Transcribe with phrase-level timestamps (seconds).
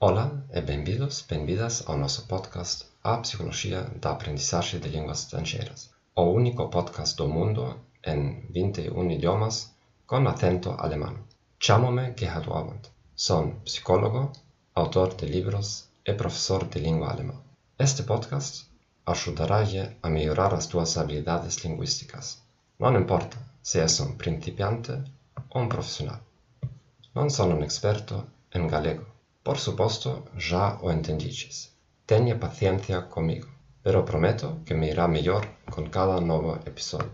[0.00, 6.22] Olá e bem-vindos, bem-vindas ao nosso podcast A Psicologia da Aprendizagem de Línguas Estrangeiras, o
[6.22, 9.76] único podcast do mundo em 21 idiomas
[10.06, 11.28] com acento alemão.
[11.60, 12.84] Chamo-me Gerhard Waband.
[13.14, 14.32] Sou psicólogo,
[14.74, 17.34] autor de livros e professor de língua alemã.
[17.78, 18.66] Este podcast
[19.06, 22.42] ajudará-te a melhorar as tuas habilidades linguísticas.
[22.78, 24.92] Não importa se és um principiante
[25.50, 26.20] ou um profissional.
[27.14, 29.06] Não sou um experto em galego
[29.48, 31.74] por supuesto, já o entendiches.
[32.06, 33.48] Tenha paciência comigo,
[33.82, 37.10] pero prometo que me irá melhor com cada novo episódio.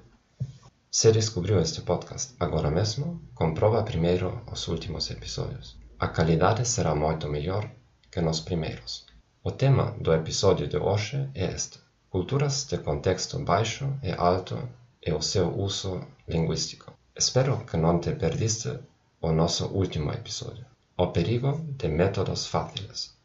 [0.97, 5.77] Se descobriu este podcast agora mesmo, comprova primeiro os últimos episódios.
[5.99, 7.69] A qualidade será muito melhor
[8.13, 9.05] que nos primeiros.
[9.43, 14.57] O tema do episódio de hoje é este: Culturas de contexto baixo e alto
[15.05, 16.93] e o seu uso linguístico.
[17.17, 18.79] Espero que não te perdiste
[19.21, 20.65] o nosso último episódio.
[20.97, 23.17] O perigo de métodos fáciles.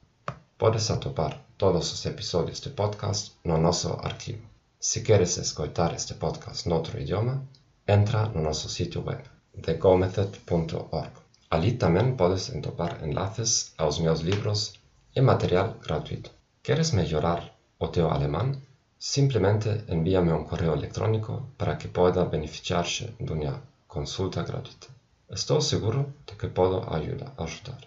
[0.58, 4.50] Podes atopar todos os episódios de podcast no nosso arquivo.
[4.82, 7.44] Se queres escoitar este podcast noutro idioma,
[7.86, 9.22] entra no nosso sítio web,
[9.62, 11.14] thegomethod.org.
[11.52, 14.80] Ali tamén podes entopar enlaces aos meus livros
[15.12, 16.32] e material gratuito.
[16.64, 18.56] Queres mellorar o teu alemán?
[18.98, 24.88] Simplemente envíame un correo electrónico para que poda beneficiar-se dunha consulta gratuita.
[25.28, 27.84] Estou seguro de que podo ajudar.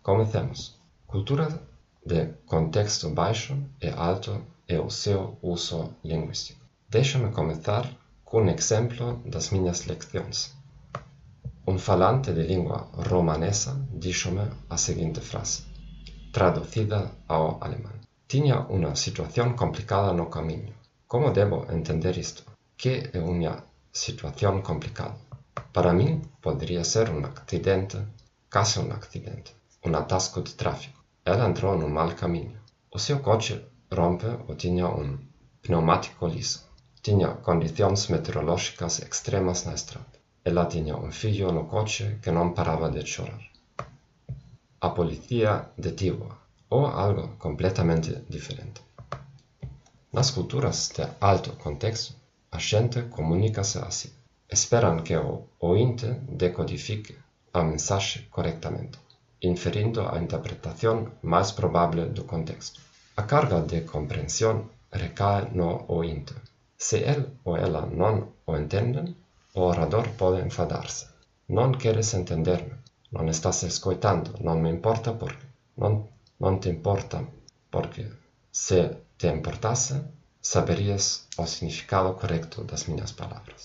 [0.00, 0.80] Comecemos.
[1.06, 1.52] Cultura
[2.04, 6.64] de contexto baixo e alto e o seu uso linguístico.
[6.88, 7.86] Deixa-me começar
[8.24, 10.54] com um exemplo das minhas lecções.
[11.66, 15.64] Um falante de língua romanesa dixo-me a seguinte frase,
[16.32, 17.92] traducida ao alemão.
[18.26, 20.72] Tinha uma situação complicada no caminho.
[21.06, 22.44] Como devo entender isto?
[22.76, 25.16] Que é uma situação complicada?
[25.72, 27.98] Para mim, poderia ser um acidente,
[28.52, 30.54] quase um acidente, um atasco de
[31.30, 31.42] tráfego.
[31.42, 32.58] Ela entrou no mau caminho.
[32.90, 35.18] O coche rompe ou tinha um
[35.62, 36.64] pneumático liso.
[37.02, 40.18] Tinha condições meteorológicas extremas na estrada.
[40.44, 43.40] Ela tinha um filho no coche que não parava de chorar.
[44.80, 46.34] A polícia detive-a,
[46.70, 48.80] ou algo completamente diferente.
[50.12, 52.14] Nas culturas de alto contexto,
[52.50, 54.10] a gente comunica-se assim
[54.52, 57.16] esperam que o ointe decodifique
[57.52, 58.98] a mensagem corretamente,
[59.42, 62.80] inferindo a interpretação mais provável do contexto.
[63.16, 66.34] A carga de compreensão recai no ointe.
[66.76, 69.16] Se ele ou ela não o entendem,
[69.54, 71.06] o orador pode enfadar-se.
[71.48, 72.74] Não queres entender-me,
[73.12, 75.46] não estás escutando, não me importa porque.
[75.76, 76.08] Não,
[76.38, 77.26] não te importa
[77.70, 78.06] porque,
[78.52, 80.02] se te importasse,
[80.40, 83.64] saberias o significado correto das minhas palavras.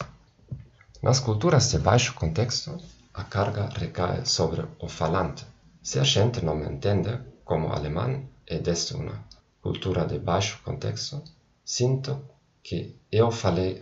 [1.02, 2.78] Nas culturas de baixo contexto,
[3.14, 5.46] a carga recai sobre o falante.
[5.86, 6.00] Se
[6.42, 7.14] não me entende
[7.44, 9.24] como alemão e deste uma
[9.62, 11.24] cultura de baixo contexto,
[11.64, 12.28] sinto
[12.64, 13.80] que eu falei,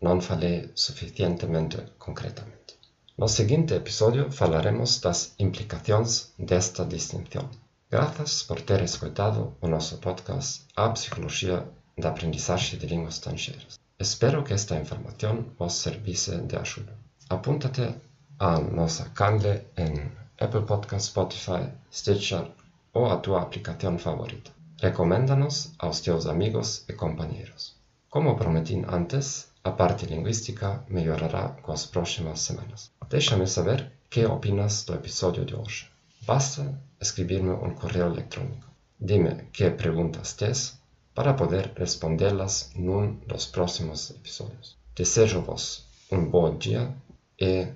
[0.00, 2.74] não falei suficientemente concretamente.
[3.16, 7.48] No seguinte episódio falaremos das implicações desta distinção.
[7.88, 11.64] Graças por ter escutado o nosso podcast A Psicologia
[11.96, 13.78] da Aprendizagem de Línguas Estrangeiras.
[13.96, 16.98] Espero que esta información os servise de ayuda.
[17.28, 17.94] Apúntate
[18.40, 22.50] a nosa canle en Apple Podcast, Spotify, Stitcher
[22.92, 24.50] ou a tua aplicación favorita.
[24.80, 27.74] Recoméndanos aos teus amigos e compañeiros.
[28.08, 32.90] Como prometín antes, a parte lingüística mellorará coas próximas semanas.
[33.10, 35.86] Déxame saber que opinas do episodio de hoxe.
[36.24, 36.64] Basta
[37.00, 38.68] escribirme un correo electrónico.
[38.98, 40.78] Dime que preguntas tes
[41.14, 44.76] para poder responderlas num dos próximos episódios.
[44.94, 46.94] Desejo-vos um bom dia
[47.38, 47.72] e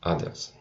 [0.00, 0.52] adeus.